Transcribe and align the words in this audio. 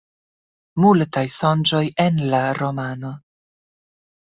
Multaj 0.85 1.23
sonĝoj 1.35 1.83
en 2.05 2.19
la 2.33 2.41
romano. 2.61 3.15